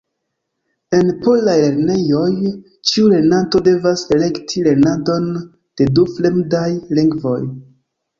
[0.99, 2.31] En polaj lernejoj
[2.91, 6.63] ĉiu lernanto devas elekti lernadon de du fremdaj
[7.01, 7.37] lingvoj.